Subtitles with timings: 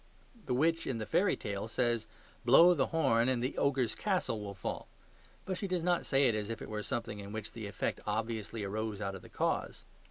[0.47, 2.07] The witch in the fairy tale says,
[2.43, 4.87] "Blow the horn, and the ogre's castle will fall";
[5.45, 7.99] but she does not say it as if it were something in which the effect
[8.07, 9.83] obviously arose out of the cause.